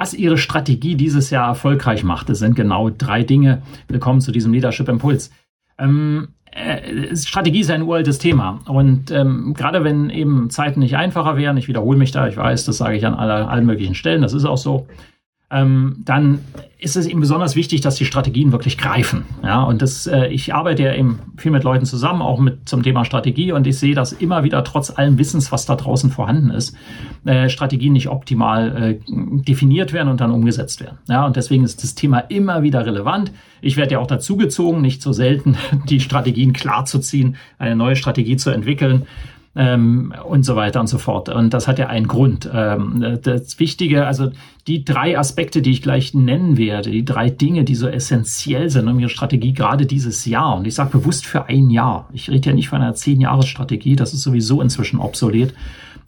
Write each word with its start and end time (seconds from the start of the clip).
Was 0.00 0.14
Ihre 0.14 0.38
Strategie 0.38 0.94
dieses 0.94 1.28
Jahr 1.28 1.48
erfolgreich 1.48 2.04
machte, 2.04 2.34
sind 2.34 2.56
genau 2.56 2.88
drei 2.88 3.22
Dinge. 3.22 3.60
Willkommen 3.86 4.22
zu 4.22 4.32
diesem 4.32 4.50
Leadership 4.50 4.88
Impuls. 4.88 5.30
Ähm, 5.78 6.28
äh, 6.52 7.14
Strategie 7.14 7.60
ist 7.60 7.70
ein 7.70 7.82
uraltes 7.82 8.18
Thema. 8.18 8.60
Und 8.66 9.10
ähm, 9.10 9.52
gerade 9.52 9.84
wenn 9.84 10.08
eben 10.08 10.48
Zeiten 10.48 10.80
nicht 10.80 10.96
einfacher 10.96 11.36
wären, 11.36 11.58
ich 11.58 11.68
wiederhole 11.68 11.98
mich 11.98 12.12
da, 12.12 12.26
ich 12.28 12.38
weiß, 12.38 12.64
das 12.64 12.78
sage 12.78 12.96
ich 12.96 13.04
an 13.04 13.12
aller, 13.12 13.50
allen 13.50 13.66
möglichen 13.66 13.94
Stellen, 13.94 14.22
das 14.22 14.32
ist 14.32 14.46
auch 14.46 14.56
so, 14.56 14.86
ähm, 15.50 15.96
dann 16.04 16.40
ist 16.78 16.96
es 16.96 17.06
eben 17.06 17.20
besonders 17.20 17.56
wichtig, 17.56 17.80
dass 17.80 17.96
die 17.96 18.04
Strategien 18.04 18.52
wirklich 18.52 18.78
greifen. 18.78 19.24
Ja, 19.42 19.62
und 19.64 19.82
das, 19.82 20.06
äh, 20.06 20.28
ich 20.28 20.54
arbeite 20.54 20.84
ja 20.84 20.94
eben 20.94 21.18
viel 21.36 21.50
mit 21.50 21.64
Leuten 21.64 21.84
zusammen, 21.84 22.22
auch 22.22 22.38
mit 22.38 22.68
zum 22.68 22.82
Thema 22.82 23.04
Strategie, 23.04 23.52
und 23.52 23.66
ich 23.66 23.78
sehe, 23.78 23.94
dass 23.94 24.12
immer 24.12 24.44
wieder 24.44 24.64
trotz 24.64 24.90
allem 24.96 25.18
Wissens, 25.18 25.52
was 25.52 25.66
da 25.66 25.76
draußen 25.76 26.10
vorhanden 26.10 26.50
ist, 26.50 26.74
äh, 27.24 27.48
Strategien 27.48 27.92
nicht 27.92 28.08
optimal 28.08 28.82
äh, 28.82 28.98
definiert 29.08 29.92
werden 29.92 30.08
und 30.08 30.20
dann 30.20 30.30
umgesetzt 30.30 30.80
werden. 30.80 30.98
Ja, 31.08 31.26
und 31.26 31.36
deswegen 31.36 31.64
ist 31.64 31.82
das 31.82 31.94
Thema 31.94 32.20
immer 32.20 32.62
wieder 32.62 32.86
relevant. 32.86 33.32
Ich 33.60 33.76
werde 33.76 33.92
ja 33.92 33.98
auch 33.98 34.06
dazu 34.06 34.36
gezogen, 34.36 34.80
nicht 34.80 35.02
so 35.02 35.12
selten 35.12 35.56
die 35.88 36.00
Strategien 36.00 36.52
klar 36.52 36.86
zu 36.86 37.00
ziehen, 37.00 37.36
eine 37.58 37.76
neue 37.76 37.96
Strategie 37.96 38.36
zu 38.36 38.50
entwickeln 38.50 39.06
ähm, 39.56 40.14
und 40.28 40.44
so 40.44 40.56
weiter 40.56 40.80
und 40.80 40.86
so 40.86 40.98
fort. 40.98 41.28
Und 41.28 41.52
das 41.52 41.66
hat 41.66 41.78
ja 41.78 41.88
einen 41.88 42.06
Grund. 42.06 42.48
Ähm, 42.52 43.18
das 43.22 43.58
Wichtige, 43.58 44.06
also 44.06 44.30
die 44.66 44.84
drei 44.84 45.18
Aspekte, 45.18 45.62
die 45.62 45.72
ich 45.72 45.82
gleich 45.82 46.14
nennen 46.14 46.56
werde, 46.56 46.90
die 46.90 47.04
drei 47.04 47.30
Dinge, 47.30 47.64
die 47.64 47.74
so 47.74 47.88
essentiell 47.88 48.70
sind 48.70 48.88
um 48.88 49.00
Ihre 49.00 49.08
Strategie 49.08 49.52
gerade 49.52 49.86
dieses 49.86 50.24
Jahr. 50.24 50.56
Und 50.56 50.66
ich 50.66 50.74
sage 50.74 50.90
bewusst 50.90 51.26
für 51.26 51.46
ein 51.46 51.70
Jahr. 51.70 52.08
Ich 52.12 52.30
rede 52.30 52.50
ja 52.50 52.54
nicht 52.54 52.68
von 52.68 52.80
einer 52.80 52.94
zehn-Jahres-Strategie, 52.94 53.96
das 53.96 54.14
ist 54.14 54.22
sowieso 54.22 54.60
inzwischen 54.60 55.00
obsolet 55.00 55.54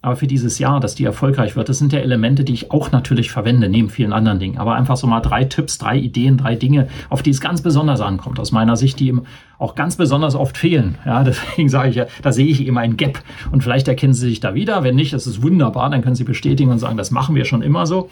aber 0.03 0.17
für 0.17 0.27
dieses 0.27 0.58
Jahr, 0.58 0.81
dass 0.81 0.97
die 0.97 1.05
erfolgreich 1.05 1.55
wird, 1.55 1.69
das 1.69 1.78
sind 1.78 1.92
ja 1.92 2.00
Elemente, 2.00 2.42
die 2.42 2.53
ich 2.53 2.72
auch 2.72 2.91
natürlich 2.91 3.31
verwende, 3.31 3.69
neben 3.69 3.89
vielen 3.89 4.12
anderen 4.12 4.41
Dingen. 4.41 4.59
Aber 4.59 4.75
einfach 4.75 4.97
so 4.97 5.06
mal 5.06 5.20
drei 5.20 5.44
Tipps, 5.44 5.78
drei 5.78 5.97
Ideen, 5.97 6.36
drei 6.36 6.56
Dinge, 6.56 6.89
auf 7.09 7.22
die 7.22 7.31
es 7.31 7.41
ganz 7.41 7.62
besonders 7.62 8.00
ankommt, 8.00 8.41
aus 8.41 8.50
meiner 8.50 8.77
Sicht, 8.77 8.98
die 8.98 9.06
eben 9.06 9.22
auch 9.59 9.77
ganz 9.77 9.97
besonders 9.97 10.34
oft 10.34 10.59
fehlen. 10.59 10.97
Ja, 11.06 11.22
deswegen 11.25 11.69
sage 11.69 11.89
ich 11.91 11.94
ja, 11.94 12.06
da 12.20 12.33
sehe 12.33 12.47
ich 12.47 12.67
eben 12.67 12.78
ein 12.78 12.97
Gap. 12.97 13.20
Und 13.53 13.62
vielleicht 13.62 13.86
erkennen 13.86 14.12
Sie 14.12 14.28
sich 14.28 14.41
da 14.41 14.55
wieder. 14.55 14.83
Wenn 14.83 14.97
nicht, 14.97 15.12
das 15.12 15.28
ist 15.28 15.41
wunderbar, 15.41 15.89
dann 15.89 16.03
können 16.03 16.16
Sie 16.16 16.25
bestätigen 16.25 16.72
und 16.72 16.78
sagen, 16.78 16.97
das 16.97 17.12
machen 17.12 17.37
wir 17.37 17.44
schon 17.44 17.62
immer 17.62 17.87
so. 17.87 18.11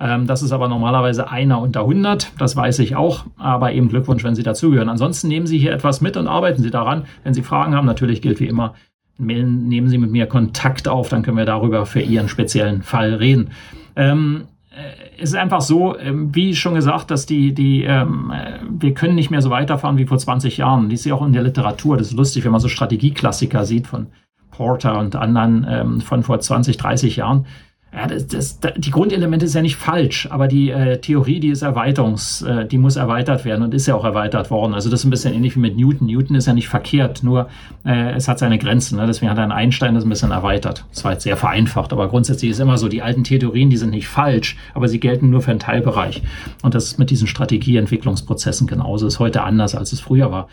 Ähm, 0.00 0.26
das 0.26 0.42
ist 0.42 0.50
aber 0.50 0.66
normalerweise 0.66 1.30
einer 1.30 1.60
unter 1.60 1.80
100, 1.80 2.32
das 2.38 2.56
weiß 2.56 2.80
ich 2.80 2.96
auch, 2.96 3.26
aber 3.36 3.72
eben 3.72 3.88
Glückwunsch, 3.88 4.24
wenn 4.24 4.34
Sie 4.34 4.42
dazugehören. 4.42 4.88
Ansonsten 4.88 5.28
nehmen 5.28 5.46
Sie 5.46 5.58
hier 5.58 5.72
etwas 5.72 6.00
mit 6.00 6.16
und 6.16 6.26
arbeiten 6.26 6.62
Sie 6.62 6.70
daran. 6.70 7.04
Wenn 7.22 7.34
Sie 7.34 7.42
Fragen 7.42 7.76
haben, 7.76 7.86
natürlich 7.86 8.20
gilt 8.20 8.40
wie 8.40 8.48
immer, 8.48 8.74
nehmen 9.20 9.88
Sie 9.88 9.98
mit 9.98 10.10
mir 10.10 10.26
Kontakt 10.26 10.88
auf, 10.88 11.08
dann 11.08 11.22
können 11.22 11.36
wir 11.36 11.44
darüber 11.44 11.86
für 11.86 12.00
Ihren 12.00 12.28
speziellen 12.28 12.82
Fall 12.82 13.14
reden. 13.14 13.50
Ähm, 13.96 14.44
äh, 14.70 15.22
es 15.22 15.30
ist 15.30 15.36
einfach 15.36 15.60
so, 15.60 15.98
ähm, 15.98 16.34
wie 16.34 16.54
schon 16.54 16.74
gesagt, 16.74 17.10
dass 17.10 17.26
die, 17.26 17.52
die, 17.52 17.84
ähm, 17.84 18.32
äh, 18.34 18.58
wir 18.68 18.94
können 18.94 19.14
nicht 19.14 19.30
mehr 19.30 19.42
so 19.42 19.50
weiterfahren 19.50 19.98
wie 19.98 20.06
vor 20.06 20.18
20 20.18 20.56
Jahren. 20.56 20.88
Die 20.88 20.94
ist 20.94 21.04
ja 21.04 21.14
auch 21.14 21.26
in 21.26 21.32
der 21.32 21.42
Literatur. 21.42 21.96
Das 21.96 22.08
ist 22.08 22.16
lustig, 22.16 22.44
wenn 22.44 22.52
man 22.52 22.60
so 22.60 22.68
Strategieklassiker 22.68 23.64
sieht 23.64 23.86
von 23.86 24.06
Porter 24.50 24.98
und 24.98 25.16
anderen 25.16 25.66
ähm, 25.68 26.00
von 26.00 26.22
vor 26.22 26.40
20, 26.40 26.76
30 26.76 27.16
Jahren. 27.16 27.46
Ja, 27.92 28.06
das, 28.06 28.28
das, 28.28 28.60
die 28.76 28.92
Grundelemente 28.92 29.46
ist 29.46 29.54
ja 29.54 29.62
nicht 29.62 29.74
falsch, 29.74 30.28
aber 30.30 30.46
die 30.46 30.70
äh, 30.70 31.00
Theorie, 31.00 31.40
die 31.40 31.48
ist 31.48 31.62
erweiterungs, 31.62 32.40
äh, 32.42 32.64
die 32.64 32.78
muss 32.78 32.94
erweitert 32.94 33.44
werden 33.44 33.62
und 33.64 33.74
ist 33.74 33.86
ja 33.88 33.96
auch 33.96 34.04
erweitert 34.04 34.48
worden. 34.52 34.74
Also 34.74 34.90
das 34.90 35.00
ist 35.00 35.06
ein 35.06 35.10
bisschen 35.10 35.34
ähnlich 35.34 35.56
wie 35.56 35.60
mit 35.60 35.76
Newton. 35.76 36.06
Newton 36.06 36.36
ist 36.36 36.46
ja 36.46 36.52
nicht 36.52 36.68
verkehrt, 36.68 37.24
nur 37.24 37.48
äh, 37.84 38.12
es 38.12 38.28
hat 38.28 38.38
seine 38.38 38.58
Grenzen. 38.58 38.96
Ne? 38.96 39.06
Deswegen 39.08 39.28
hat 39.28 39.38
ein 39.38 39.50
Einstein 39.50 39.96
das 39.96 40.04
ein 40.04 40.08
bisschen 40.08 40.30
erweitert. 40.30 40.84
Das 40.94 41.04
war 41.04 41.12
jetzt 41.12 41.24
sehr 41.24 41.36
vereinfacht, 41.36 41.92
aber 41.92 42.08
grundsätzlich 42.08 42.52
ist 42.52 42.60
immer 42.60 42.78
so, 42.78 42.88
die 42.88 43.02
alten 43.02 43.24
Theorien, 43.24 43.70
die 43.70 43.76
sind 43.76 43.90
nicht 43.90 44.06
falsch, 44.06 44.56
aber 44.72 44.86
sie 44.86 45.00
gelten 45.00 45.30
nur 45.30 45.42
für 45.42 45.50
einen 45.50 45.58
Teilbereich. 45.58 46.22
Und 46.62 46.76
das 46.76 46.84
ist 46.84 46.98
mit 47.00 47.10
diesen 47.10 47.26
Strategieentwicklungsprozessen 47.26 48.68
genauso. 48.68 49.08
Ist 49.08 49.18
heute 49.18 49.42
anders, 49.42 49.74
als 49.74 49.92
es 49.92 49.98
früher 49.98 50.30
war. 50.30 50.48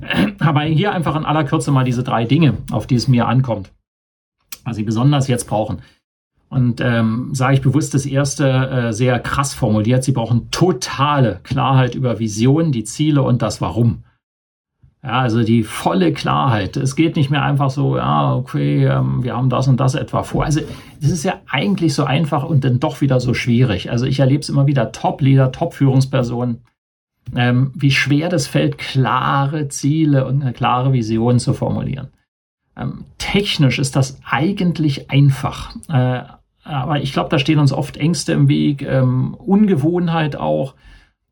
Aber 0.38 0.62
hier 0.62 0.92
einfach 0.92 1.16
in 1.16 1.24
aller 1.24 1.44
Kürze 1.44 1.70
mal 1.70 1.84
diese 1.84 2.02
drei 2.02 2.24
Dinge, 2.24 2.54
auf 2.70 2.86
die 2.86 2.94
es 2.94 3.08
mir 3.08 3.26
ankommt, 3.26 3.72
was 4.64 4.76
Sie 4.76 4.84
besonders 4.84 5.28
jetzt 5.28 5.48
brauchen. 5.48 5.82
Und 6.50 6.80
ähm, 6.80 7.30
sage 7.34 7.54
ich 7.54 7.60
bewusst 7.60 7.92
das 7.92 8.06
erste 8.06 8.48
äh, 8.48 8.92
sehr 8.92 9.20
krass 9.20 9.52
formuliert. 9.52 10.02
Sie 10.02 10.12
brauchen 10.12 10.50
totale 10.50 11.40
Klarheit 11.42 11.94
über 11.94 12.18
Vision, 12.18 12.72
die 12.72 12.84
Ziele 12.84 13.22
und 13.22 13.42
das 13.42 13.60
Warum. 13.60 14.04
Ja, 15.02 15.20
also 15.20 15.44
die 15.44 15.62
volle 15.62 16.12
Klarheit. 16.12 16.76
Es 16.76 16.96
geht 16.96 17.16
nicht 17.16 17.30
mehr 17.30 17.42
einfach 17.42 17.70
so, 17.70 17.96
ja, 17.96 18.34
okay, 18.34 18.86
ähm, 18.86 19.22
wir 19.22 19.36
haben 19.36 19.48
das 19.48 19.68
und 19.68 19.78
das 19.78 19.94
etwa 19.94 20.22
vor. 20.22 20.44
Also 20.44 20.60
das 21.00 21.10
ist 21.10 21.24
ja 21.24 21.34
eigentlich 21.48 21.94
so 21.94 22.04
einfach 22.04 22.44
und 22.44 22.64
dann 22.64 22.80
doch 22.80 23.00
wieder 23.00 23.20
so 23.20 23.32
schwierig. 23.34 23.90
Also 23.90 24.06
ich 24.06 24.18
erlebe 24.18 24.40
es 24.40 24.48
immer 24.48 24.66
wieder, 24.66 24.90
Top-Leader, 24.90 25.52
Top-Führungspersonen, 25.52 26.62
ähm, 27.36 27.72
wie 27.74 27.92
schwer 27.92 28.28
das 28.28 28.46
fällt, 28.46 28.78
klare 28.78 29.68
Ziele 29.68 30.26
und 30.26 30.42
eine 30.42 30.52
klare 30.52 30.92
Vision 30.92 31.38
zu 31.38 31.52
formulieren. 31.52 32.08
Ähm, 32.76 33.04
technisch 33.18 33.78
ist 33.78 33.94
das 33.96 34.18
eigentlich 34.24 35.10
einfach. 35.10 35.76
Äh, 35.88 36.22
aber 36.68 37.00
ich 37.00 37.12
glaube, 37.12 37.30
da 37.30 37.38
stehen 37.38 37.58
uns 37.58 37.72
oft 37.72 37.96
Ängste 37.96 38.32
im 38.32 38.48
Weg, 38.48 38.82
ähm, 38.82 39.34
Ungewohnheit 39.34 40.36
auch 40.36 40.74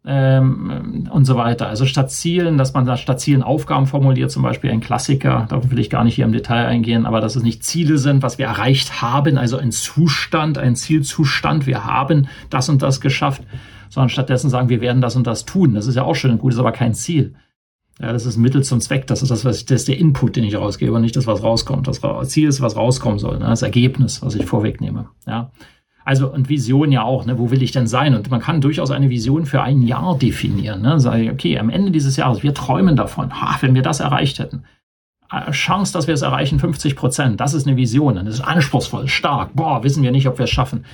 ähm, 0.07 1.09
und 1.11 1.25
so 1.25 1.37
weiter. 1.37 1.69
Also 1.69 1.85
statt 1.85 2.11
Zielen, 2.11 2.59
dass 2.59 2.75
man 2.75 2.87
da 2.87 2.97
statt 2.97 3.21
Zielen 3.21 3.43
Aufgaben 3.43 3.87
formuliert, 3.87 4.31
zum 4.31 4.43
Beispiel 4.43 4.71
ein 4.71 4.81
Klassiker, 4.81 5.47
darauf 5.49 5.71
will 5.71 5.79
ich 5.79 5.91
gar 5.91 6.05
nicht 6.05 6.15
hier 6.15 6.25
im 6.25 6.33
Detail 6.33 6.67
eingehen, 6.67 7.07
aber 7.07 7.21
dass 7.21 7.37
es 7.37 7.43
nicht 7.43 7.65
Ziele 7.65 7.99
sind, 7.99 8.23
was 8.23 8.39
wir 8.39 8.47
erreicht 8.47 9.03
haben, 9.03 9.37
also 9.37 9.59
ein 9.59 9.73
Zustand, 9.73 10.59
ein 10.59 10.77
Zielzustand, 10.77 11.67
wir 11.67 11.85
haben 11.85 12.29
das 12.49 12.69
und 12.69 12.83
das 12.83 13.01
geschafft, 13.01 13.43
sondern 13.89 14.09
stattdessen 14.09 14.49
sagen, 14.49 14.69
wir 14.69 14.81
werden 14.81 15.03
das 15.03 15.17
und 15.17 15.27
das 15.27 15.45
tun. 15.45 15.75
Das 15.75 15.87
ist 15.87 15.97
ja 15.97 16.03
auch 16.05 16.15
schön 16.15 16.31
und 16.31 16.39
gut, 16.39 16.53
ist 16.53 16.59
aber 16.59 16.73
kein 16.73 16.95
Ziel. 16.95 17.35
Ja, 18.01 18.13
das 18.13 18.27
ist 18.27 18.37
Mittel 18.37 18.63
zum 18.63 18.81
Zweck. 18.81 19.07
Das 19.07 19.23
ist 19.23 19.31
das, 19.31 19.45
was 19.45 19.59
ich, 19.59 19.67
das 19.67 19.83
ist 19.83 19.89
der 19.89 19.99
Input, 19.99 20.37
den 20.37 20.45
ich 20.45 20.57
rausgebe 20.57 20.93
und 20.93 21.01
nicht 21.01 21.17
das, 21.17 21.27
was 21.27 21.43
rauskommt. 21.43 21.89
Das 21.89 22.01
Ziel 22.29 22.49
ist, 22.49 22.61
was 22.61 22.77
rauskommen 22.77 23.19
soll. 23.19 23.39
Ne? 23.39 23.47
Das 23.47 23.63
Ergebnis, 23.63 24.23
was 24.23 24.35
ich 24.35 24.45
vorwegnehme. 24.45 25.09
Ja. 25.27 25.51
Also, 26.05 26.31
und 26.33 26.49
Vision 26.49 26.93
ja 26.93 27.03
auch, 27.03 27.25
ne? 27.25 27.39
wo 27.39 27.51
will 27.51 27.63
ich 27.63 27.73
denn 27.73 27.87
sein? 27.87 28.15
Und 28.15 28.31
man 28.31 28.41
kann 28.41 28.61
durchaus 28.61 28.91
eine 28.91 29.11
Vision 29.11 29.47
für 29.47 29.63
ein 29.63 29.83
Jahr 29.83 30.17
definieren. 30.19 30.83
Ne? 30.83 31.01
Sage 31.01 31.25
ich, 31.25 31.31
okay, 31.31 31.59
am 31.59 31.71
Ende 31.71 31.91
dieses 31.91 32.17
Jahres, 32.17 32.43
wir 32.43 32.55
träumen 32.55 32.97
davon, 32.97 33.41
ha, 33.41 33.57
wenn 33.61 33.75
wir 33.75 33.83
das 33.83 34.01
erreicht 34.01 34.39
hätten. 34.39 34.65
Äh, 35.33 35.51
Chance, 35.51 35.93
dass 35.93 36.07
wir 36.07 36.15
es 36.15 36.23
erreichen, 36.23 36.61
50 36.61 36.97
Prozent. 36.97 37.41
Das 37.41 37.55
ist 37.55 37.67
eine 37.67 37.77
Vision. 37.77 38.15
Das 38.17 38.35
ist 38.35 38.41
anspruchsvoll, 38.43 39.09
stark. 39.09 39.55
Boah, 39.55 39.83
wissen 39.83 40.03
wir 40.03 40.13
nicht, 40.13 40.29
ob 40.29 40.39
wir 40.39 40.45
es 40.45 40.51
schaffen 40.51 40.85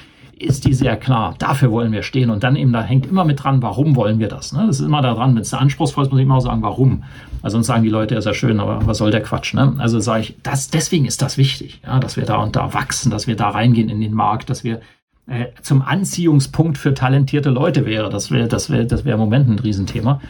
ist 0.43 0.67
die 0.67 0.75
sehr 0.75 0.97
klar. 0.97 1.35
Dafür 1.39 1.71
wollen 1.71 1.93
wir 1.93 2.03
stehen. 2.03 2.31
Und 2.31 2.43
dann 2.43 2.57
eben, 2.57 2.73
da 2.73 2.83
hängt 2.83 3.07
immer 3.07 3.25
mit 3.25 3.43
dran, 3.43 3.63
warum 3.63 3.97
wollen 3.97 4.19
wir 4.19 4.29
das? 4.29 4.53
Ne? 4.53 4.67
Das 4.67 4.81
ist 4.81 4.87
immer 4.87 5.03
da 5.03 5.15
dran, 5.15 5.35
wenn 5.35 5.43
es 5.43 5.55
anspruchsvoll 5.55 6.05
ist, 6.05 6.11
muss 6.11 6.21
ich 6.21 6.27
immer 6.27 6.37
auch 6.37 6.41
sagen, 6.41 6.63
warum. 6.63 7.05
Also 7.43 7.57
sonst 7.57 7.67
sagen 7.67 7.83
die 7.83 7.89
Leute, 7.89 8.15
ist 8.15 8.25
ja 8.25 8.35
schön, 8.35 8.61
aber 8.61 8.87
was 8.87 8.99
soll 8.99 9.11
der 9.11 9.23
Quatsch? 9.23 9.55
Ne? 9.55 9.75
Also 9.79 10.01
sage 10.01 10.23
ich, 10.23 10.37
das, 10.43 10.71
deswegen 10.71 11.07
ist 11.07 11.23
das 11.23 11.39
wichtig, 11.39 11.81
ja, 11.85 11.99
dass 11.99 12.17
wir 12.17 12.25
da 12.25 12.37
und 12.37 12.57
da 12.57 12.73
wachsen, 12.75 13.11
dass 13.11 13.27
wir 13.27 13.37
da 13.37 13.49
reingehen 13.49 13.89
in 13.89 14.01
den 14.01 14.15
Markt, 14.15 14.51
dass 14.51 14.65
wir 14.65 14.81
äh, 15.27 15.47
zum 15.63 15.83
Anziehungspunkt 15.83 16.79
für 16.79 16.95
talentierte 16.95 17.51
Leute 17.51 17.87
wäre. 17.87 18.11
Das 18.11 18.31
wäre, 18.31 18.49
das 18.49 18.71
wäre, 18.71 18.87
das 18.87 19.05
wäre 19.05 19.15
im 19.15 19.21
Moment 19.21 19.49
ein 19.49 19.59
Riesenthema. 19.59 20.21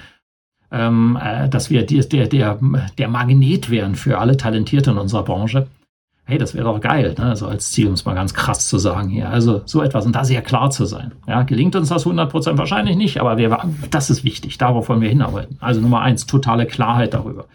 Ähm, 0.70 1.18
äh, 1.22 1.48
dass 1.48 1.68
wir 1.68 1.84
die, 1.84 2.00
der, 2.00 2.28
der, 2.28 2.58
der 2.96 3.08
Magnet 3.08 3.70
wären 3.70 3.94
für 3.94 4.18
alle 4.18 4.36
Talentierte 4.36 4.90
in 4.90 4.98
unserer 4.98 5.22
Branche 5.22 5.66
hey, 6.24 6.38
das 6.38 6.54
wäre 6.54 6.64
doch 6.64 6.80
geil, 6.80 7.14
ne? 7.18 7.36
so 7.36 7.46
als 7.46 7.72
Ziel, 7.72 7.88
um 7.88 7.94
es 7.94 8.04
mal 8.04 8.14
ganz 8.14 8.32
krass 8.32 8.68
zu 8.68 8.78
sagen 8.78 9.08
hier. 9.08 9.28
Also 9.28 9.62
so 9.64 9.82
etwas 9.82 10.06
und 10.06 10.14
da 10.14 10.24
sehr 10.24 10.42
klar 10.42 10.70
zu 10.70 10.84
sein. 10.84 11.12
Ja, 11.26 11.42
gelingt 11.42 11.76
uns 11.76 11.88
das 11.88 12.06
100% 12.06 12.58
wahrscheinlich 12.58 12.96
nicht, 12.96 13.20
aber 13.20 13.38
wir, 13.38 13.58
das 13.90 14.10
ist 14.10 14.24
wichtig, 14.24 14.58
darauf 14.58 14.88
wollen 14.88 15.00
wir 15.00 15.08
hinarbeiten. 15.08 15.56
Also 15.60 15.80
Nummer 15.80 16.00
eins, 16.00 16.26
totale 16.26 16.66
Klarheit 16.66 17.14
darüber. 17.14 17.46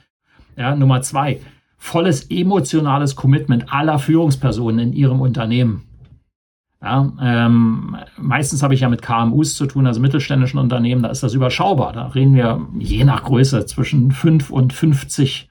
Ja, 0.57 0.75
Nummer 0.75 1.01
zwei, 1.01 1.39
volles 1.77 2.29
emotionales 2.29 3.15
Commitment 3.15 3.71
aller 3.71 3.99
Führungspersonen 3.99 4.79
in 4.79 4.93
ihrem 4.93 5.21
Unternehmen. 5.21 5.83
Ja, 6.81 7.11
ähm, 7.21 7.97
meistens 8.17 8.61
habe 8.61 8.75
ich 8.75 8.81
ja 8.81 8.89
mit 8.89 9.01
KMUs 9.01 9.55
zu 9.55 9.65
tun, 9.65 9.87
also 9.87 9.99
mittelständischen 9.99 10.59
Unternehmen, 10.59 11.01
da 11.01 11.09
ist 11.09 11.23
das 11.23 11.33
überschaubar. 11.33 11.93
Da 11.93 12.07
reden 12.07 12.35
wir 12.35 12.67
je 12.77 13.03
nach 13.03 13.23
Größe 13.23 13.65
zwischen 13.65 14.11
5 14.11 14.51
und 14.51 14.73
50 14.73 15.46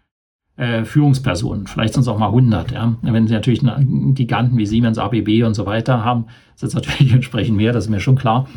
äh, 0.57 0.85
Führungspersonen. 0.85 1.67
Vielleicht 1.67 1.95
sind 1.95 2.03
es 2.03 2.09
auch 2.09 2.19
mal 2.19 2.29
100. 2.29 2.73
Ja? 2.73 2.95
Wenn 3.03 3.27
Sie 3.27 3.35
natürlich 3.35 3.61
Giganten 4.15 4.57
wie 4.57 4.67
Siemens, 4.67 4.99
ABB 4.99 5.45
und 5.45 5.55
so 5.55 5.67
weiter 5.67 6.05
haben, 6.05 6.27
sind 6.55 6.69
es 6.69 6.75
natürlich 6.75 7.13
entsprechend 7.15 7.57
mehr, 7.57 7.73
das 7.73 7.85
ist 7.85 7.91
mir 7.91 8.01
schon 8.01 8.17
klar. 8.17 8.49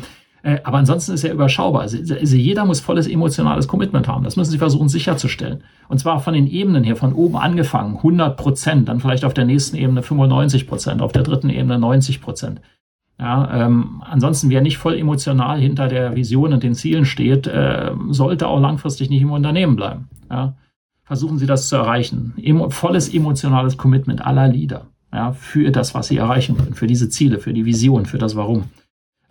Äh, 0.42 0.60
aber 0.64 0.78
ansonsten 0.78 1.12
ist 1.12 1.24
er 1.24 1.34
überschaubar. 1.34 1.82
Also, 1.82 1.98
also 1.98 2.36
jeder 2.36 2.64
muss 2.64 2.80
volles 2.80 3.06
emotionales 3.06 3.68
Commitment 3.68 4.08
haben. 4.08 4.24
Das 4.24 4.36
müssen 4.36 4.50
Sie 4.50 4.58
versuchen 4.58 4.88
sicherzustellen. 4.88 5.62
Und 5.88 5.98
zwar 5.98 6.20
von 6.20 6.32
den 6.32 6.46
Ebenen 6.46 6.84
her, 6.84 6.96
von 6.96 7.12
oben 7.12 7.36
angefangen, 7.36 7.96
100 7.96 8.36
Prozent, 8.36 8.88
dann 8.88 9.00
vielleicht 9.00 9.24
auf 9.24 9.34
der 9.34 9.44
nächsten 9.44 9.76
Ebene 9.76 10.02
95 10.02 10.66
Prozent, 10.66 11.02
auf 11.02 11.12
der 11.12 11.22
dritten 11.22 11.50
Ebene 11.50 11.78
90 11.78 12.22
Prozent. 12.22 12.60
Ja, 13.18 13.66
ähm, 13.66 14.02
ansonsten, 14.08 14.48
wer 14.48 14.62
nicht 14.62 14.78
voll 14.78 14.96
emotional 14.96 15.60
hinter 15.60 15.88
der 15.88 16.16
Vision 16.16 16.54
und 16.54 16.62
den 16.62 16.74
Zielen 16.74 17.04
steht, 17.04 17.46
äh, 17.46 17.90
sollte 18.08 18.48
auch 18.48 18.60
langfristig 18.60 19.10
nicht 19.10 19.20
im 19.20 19.30
Unternehmen 19.30 19.76
bleiben. 19.76 20.08
Ja. 20.30 20.54
Versuchen 21.10 21.40
Sie 21.40 21.46
das 21.46 21.68
zu 21.68 21.74
erreichen. 21.74 22.34
Emo 22.40 22.70
volles 22.70 23.12
emotionales 23.12 23.76
Commitment 23.76 24.24
aller 24.24 24.46
Leader 24.46 24.86
ja, 25.12 25.32
für 25.32 25.72
das, 25.72 25.92
was 25.92 26.06
Sie 26.06 26.16
erreichen 26.16 26.56
wollen, 26.56 26.74
für 26.74 26.86
diese 26.86 27.08
Ziele, 27.08 27.40
für 27.40 27.52
die 27.52 27.64
Vision, 27.64 28.06
für 28.06 28.18
das 28.18 28.36
Warum. 28.36 28.66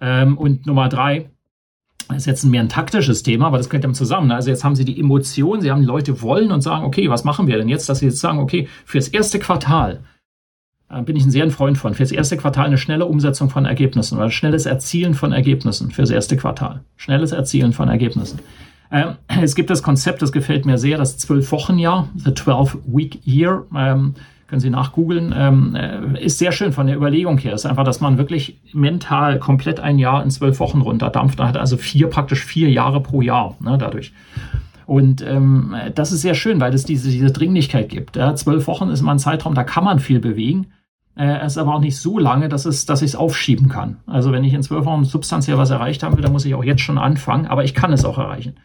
Ähm, 0.02 0.38
und 0.38 0.66
Nummer 0.68 0.90
drei, 0.90 1.30
ist 2.14 2.26
jetzt 2.26 2.44
mehr 2.44 2.60
ein 2.60 2.68
taktisches 2.68 3.24
Thema, 3.24 3.48
aber 3.48 3.60
das 3.60 3.70
gehört 3.70 3.86
dann 3.86 3.94
zusammen. 3.94 4.30
Also 4.32 4.50
jetzt 4.50 4.66
haben 4.66 4.76
Sie 4.76 4.84
die 4.84 5.00
Emotionen, 5.00 5.62
Sie 5.62 5.72
haben 5.72 5.80
die 5.80 5.88
Leute 5.88 6.22
wollen 6.22 6.52
und 6.52 6.60
sagen, 6.60 6.84
okay, 6.84 7.10
was 7.10 7.24
machen 7.24 7.48
wir 7.48 7.58
denn 7.58 7.70
jetzt? 7.70 7.88
Dass 7.88 8.00
Sie 8.00 8.08
jetzt 8.08 8.20
sagen, 8.20 8.40
okay, 8.40 8.68
fürs 8.84 9.08
erste 9.08 9.40
Quartal 9.40 10.02
äh, 10.90 11.02
bin 11.02 11.16
ich 11.16 11.24
ein 11.24 11.32
sehr 11.32 11.46
ein 11.46 11.52
Freund 11.52 11.78
von. 11.78 11.94
Fürs 11.94 12.12
erste 12.12 12.36
Quartal 12.36 12.66
eine 12.66 12.78
schnelle 12.78 13.06
Umsetzung 13.06 13.50
von 13.50 13.64
Ergebnissen 13.64 14.18
oder 14.18 14.32
schnelles 14.32 14.66
Erzielen 14.66 15.14
von 15.14 15.32
Ergebnissen 15.32 15.92
fürs 15.92 16.10
erste 16.10 16.36
Quartal. 16.36 16.84
Schnelles 16.98 17.32
Erzielen 17.32 17.72
von 17.72 17.88
Ergebnissen. 17.88 18.40
Ähm, 18.92 19.16
es 19.42 19.56
gibt 19.56 19.70
das 19.70 19.84
Konzept, 19.84 20.22
das 20.22 20.32
gefällt 20.32 20.66
mir 20.66 20.78
sehr, 20.78 20.98
das 20.98 21.18
Zwölf-Wochen-Jahr, 21.18 22.10
the 22.16 22.32
12-Week-Year. 22.32 23.66
Ähm, 23.76 24.16
können 24.48 24.62
Sie 24.62 24.72
nachgoogeln, 24.72 25.34
ähm, 25.38 25.76
äh, 25.76 26.24
ist 26.24 26.40
sehr 26.40 26.52
schön 26.52 26.74
von 26.74 26.88
der 26.88 26.96
Überlegung 26.96 27.38
her. 27.38 27.54
Ist 27.54 27.68
einfach, 27.68 27.84
dass 27.84 28.02
man 28.02 28.18
wirklich 28.18 28.60
mental 28.74 29.38
komplett 29.38 29.80
ein 29.80 30.00
Jahr 30.00 30.24
in 30.24 30.32
zwölf 30.32 30.60
Wochen 30.60 30.82
runterdampft. 30.82 31.40
Da 31.40 31.48
hat 31.48 31.58
also 31.58 31.78
vier, 31.78 32.08
praktisch 32.08 32.44
vier 32.44 32.70
Jahre 32.70 33.00
pro 33.02 33.22
Jahr 33.22 33.56
ne, 33.60 33.78
dadurch. 33.78 34.12
Und 34.88 35.22
ähm, 35.22 35.76
das 35.94 36.12
ist 36.12 36.22
sehr 36.22 36.34
schön, 36.34 36.60
weil 36.60 36.74
es 36.74 36.84
diese, 36.84 37.12
diese 37.12 37.32
Dringlichkeit 37.32 37.90
gibt. 37.90 38.16
Ja, 38.16 38.34
zwölf 38.34 38.66
Wochen 38.66 38.90
ist 38.90 39.02
immer 39.02 39.12
ein 39.12 39.20
Zeitraum, 39.20 39.54
da 39.54 39.64
kann 39.64 39.84
man 39.84 40.00
viel 40.00 40.20
bewegen. 40.20 40.72
Äh, 41.16 41.42
es 41.42 41.54
ist 41.54 41.58
aber 41.60 41.76
auch 41.76 41.80
nicht 41.80 41.98
so 41.98 42.18
lange, 42.18 42.50
dass, 42.50 42.66
es, 42.66 42.88
dass 42.88 43.04
ich 43.04 43.10
es 43.10 43.16
aufschieben 43.16 43.70
kann. 43.70 43.98
Also 44.08 44.32
wenn 44.32 44.44
ich 44.44 44.56
in 44.56 44.64
zwölf 44.64 44.86
Wochen 44.86 45.06
substanziell 45.06 45.60
was 45.60 45.70
erreicht 45.70 46.02
haben 46.02 46.16
will, 46.16 46.24
dann 46.24 46.32
muss 46.32 46.46
ich 46.46 46.56
auch 46.56 46.64
jetzt 46.64 46.82
schon 46.82 46.98
anfangen, 46.98 47.46
aber 47.46 47.64
ich 47.64 47.76
kann 47.76 47.94
es 47.94 48.04
auch 48.04 48.18
erreichen. 48.18 48.56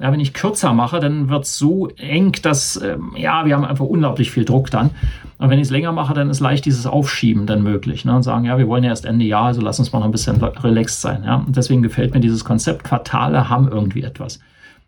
Ja, 0.00 0.12
wenn 0.12 0.20
ich 0.20 0.32
kürzer 0.32 0.72
mache, 0.74 1.00
dann 1.00 1.28
wird 1.28 1.44
es 1.44 1.58
so 1.58 1.88
eng, 1.96 2.32
dass, 2.42 2.80
ähm, 2.80 3.14
ja, 3.16 3.44
wir 3.44 3.56
haben 3.56 3.64
einfach 3.64 3.84
unglaublich 3.84 4.30
viel 4.30 4.44
Druck 4.44 4.70
dann. 4.70 4.90
Und 5.38 5.50
wenn 5.50 5.58
ich 5.58 5.66
es 5.66 5.70
länger 5.70 5.90
mache, 5.90 6.14
dann 6.14 6.30
ist 6.30 6.38
leicht 6.38 6.66
dieses 6.66 6.86
Aufschieben 6.86 7.46
dann 7.46 7.64
möglich. 7.64 8.04
Ne? 8.04 8.14
Und 8.14 8.22
sagen, 8.22 8.44
ja, 8.44 8.58
wir 8.58 8.68
wollen 8.68 8.84
ja 8.84 8.90
erst 8.90 9.04
Ende 9.04 9.24
Jahr, 9.24 9.46
also 9.46 9.60
lass 9.60 9.80
uns 9.80 9.92
mal 9.92 9.98
noch 9.98 10.06
ein 10.06 10.12
bisschen 10.12 10.36
relaxed 10.36 11.00
sein. 11.00 11.24
Ja? 11.24 11.36
Und 11.44 11.56
deswegen 11.56 11.82
gefällt 11.82 12.14
mir 12.14 12.20
dieses 12.20 12.44
Konzept, 12.44 12.84
Quartale 12.84 13.48
haben 13.48 13.68
irgendwie 13.68 14.02
etwas. 14.02 14.38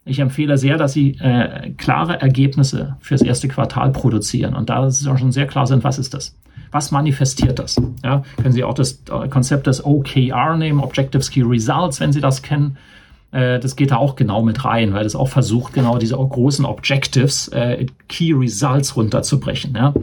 Ich 0.05 0.21
empfehle 0.21 0.57
sehr, 0.59 0.77
dass 0.77 0.93
Sie 0.93 1.19
äh, 1.19 1.71
klare 1.71 2.21
Ergebnisse 2.21 2.97
fürs 3.01 3.23
erste 3.23 3.49
Quartal 3.49 3.91
produzieren. 3.91 4.55
Und 4.55 4.71
da 4.71 4.87
ist 4.87 5.07
auch 5.09 5.19
schon 5.19 5.33
sehr 5.33 5.47
klar 5.47 5.67
sind, 5.67 5.83
was 5.83 5.99
ist 5.99 6.15
das? 6.15 6.37
Was 6.71 6.93
manifestiert 6.93 7.59
das? 7.59 7.77
Ja, 8.05 8.23
können 8.37 8.53
Sie 8.53 8.63
auch 8.63 8.75
das 8.75 9.03
äh, 9.11 9.29
Konzept 9.29 9.67
des 9.67 9.85
OKR 9.85 10.57
nehmen, 10.57 10.81
Objectives 10.81 11.31
Key 11.31 11.43
Results, 11.43 12.01
wenn 12.01 12.13
Sie 12.13 12.21
das 12.21 12.43
kennen. 12.43 12.77
Äh, 13.33 13.61
das 13.61 13.77
geht 13.77 13.91
da 13.91 13.97
auch 13.97 14.17
genau 14.17 14.43
mit 14.43 14.65
rein, 14.65 14.93
weil 14.93 15.07
es 15.07 15.15
auch 15.15 15.29
versucht, 15.29 15.73
genau 15.73 15.99
diese 15.99 16.17
großen 16.17 16.65
Objectives, 16.65 17.49
äh, 17.49 17.87
Key 18.09 18.33
Results 18.33 18.97
runterzubrechen. 18.97 19.75
Ja? 19.75 19.95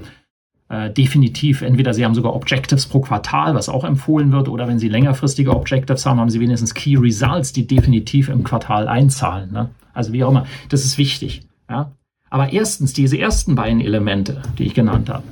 Äh, 0.69 0.91
definitiv, 0.91 1.61
entweder 1.61 1.93
Sie 1.93 2.03
haben 2.03 2.15
sogar 2.15 2.35
Objectives 2.35 2.85
pro 2.87 2.99
Quartal, 2.99 3.55
was 3.55 3.69
auch 3.69 3.83
empfohlen 3.83 4.31
wird, 4.31 4.49
oder 4.49 4.67
wenn 4.67 4.79
Sie 4.79 4.89
längerfristige 4.89 5.55
Objectives 5.55 6.05
haben, 6.05 6.19
haben 6.19 6.29
Sie 6.29 6.39
wenigstens 6.39 6.73
Key 6.73 6.97
Results, 6.97 7.53
die 7.53 7.67
definitiv 7.67 8.29
im 8.29 8.43
Quartal 8.43 8.87
einzahlen. 8.87 9.51
Ne? 9.51 9.69
Also 9.93 10.13
wie 10.13 10.23
auch 10.23 10.31
immer, 10.31 10.45
das 10.69 10.85
ist 10.85 10.97
wichtig. 10.97 11.43
Ja? 11.69 11.91
Aber 12.29 12.51
erstens, 12.51 12.93
diese 12.93 13.17
ersten 13.17 13.55
beiden 13.55 13.81
Elemente, 13.81 14.41
die 14.57 14.65
ich 14.65 14.73
genannt 14.73 15.09
habe, 15.09 15.23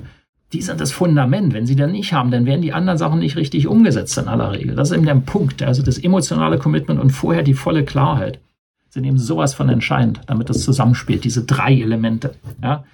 die 0.54 0.62
sind 0.62 0.80
das 0.80 0.92
Fundament. 0.92 1.54
Wenn 1.54 1.66
sie 1.66 1.76
dann 1.76 1.92
nicht 1.92 2.14
haben, 2.14 2.32
dann 2.32 2.46
werden 2.46 2.62
die 2.62 2.74
anderen 2.74 2.98
Sachen 2.98 3.20
nicht 3.20 3.36
richtig 3.36 3.68
umgesetzt 3.68 4.18
in 4.18 4.28
aller 4.28 4.52
Regel. 4.52 4.76
Das 4.76 4.92
ist 4.92 4.96
eben 4.96 5.06
der 5.06 5.16
Punkt. 5.16 5.64
Also 5.64 5.84
das 5.84 5.98
emotionale 5.98 6.58
Commitment 6.58 7.00
und 7.00 7.12
vorher 7.12 7.44
die 7.44 7.54
volle 7.54 7.84
Klarheit 7.84 8.40
sind 8.90 9.04
eben 9.04 9.18
sowas 9.18 9.54
von 9.54 9.68
entscheidend, 9.68 10.22
damit 10.28 10.50
das 10.50 10.62
zusammenspielt, 10.62 11.26
diese 11.26 11.44
drei 11.44 11.74
Elemente. 11.74 12.36
Ja. 12.64 12.86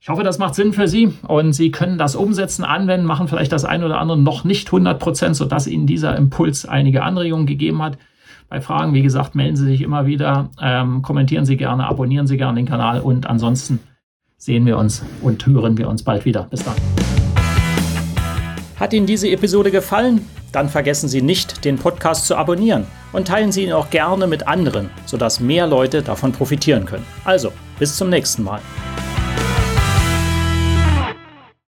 Ich 0.00 0.08
hoffe, 0.08 0.22
das 0.22 0.38
macht 0.38 0.54
Sinn 0.54 0.72
für 0.72 0.88
Sie 0.88 1.12
und 1.28 1.52
Sie 1.52 1.70
können 1.70 1.98
das 1.98 2.14
umsetzen, 2.14 2.64
anwenden, 2.64 3.06
machen 3.06 3.28
vielleicht 3.28 3.52
das 3.52 3.64
eine 3.64 3.86
oder 3.86 4.00
andere 4.00 4.18
noch 4.18 4.44
nicht 4.44 4.68
100 4.68 4.98
Prozent, 4.98 5.36
sodass 5.36 5.66
Ihnen 5.66 5.86
dieser 5.86 6.16
Impuls 6.16 6.66
einige 6.66 7.02
Anregungen 7.02 7.46
gegeben 7.46 7.82
hat. 7.82 7.98
Bei 8.48 8.60
Fragen, 8.60 8.94
wie 8.94 9.02
gesagt, 9.02 9.34
melden 9.34 9.56
Sie 9.56 9.64
sich 9.64 9.80
immer 9.80 10.06
wieder, 10.06 10.50
ähm, 10.60 11.02
kommentieren 11.02 11.46
Sie 11.46 11.56
gerne, 11.56 11.86
abonnieren 11.86 12.26
Sie 12.26 12.36
gerne 12.36 12.56
den 12.56 12.66
Kanal 12.66 13.00
und 13.00 13.26
ansonsten 13.26 13.80
sehen 14.44 14.66
wir 14.66 14.76
uns 14.76 15.02
und 15.22 15.46
hören 15.46 15.78
wir 15.78 15.88
uns 15.88 16.02
bald 16.02 16.26
wieder. 16.26 16.46
Bis 16.50 16.62
dann. 16.62 16.74
Hat 18.76 18.92
Ihnen 18.92 19.06
diese 19.06 19.30
Episode 19.30 19.70
gefallen? 19.70 20.28
Dann 20.52 20.68
vergessen 20.68 21.08
Sie 21.08 21.22
nicht, 21.22 21.64
den 21.64 21.78
Podcast 21.78 22.26
zu 22.26 22.36
abonnieren 22.36 22.84
und 23.12 23.26
teilen 23.26 23.52
Sie 23.52 23.64
ihn 23.64 23.72
auch 23.72 23.88
gerne 23.88 24.26
mit 24.26 24.46
anderen, 24.46 24.90
sodass 25.06 25.40
mehr 25.40 25.66
Leute 25.66 26.02
davon 26.02 26.32
profitieren 26.32 26.84
können. 26.84 27.06
Also, 27.24 27.52
bis 27.78 27.96
zum 27.96 28.10
nächsten 28.10 28.42
Mal. 28.42 28.60